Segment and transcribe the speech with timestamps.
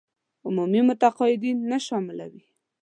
[0.45, 2.43] عمومي متقاعدين نه شاملوي.